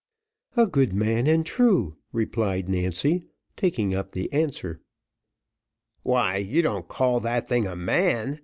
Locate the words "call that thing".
6.87-7.67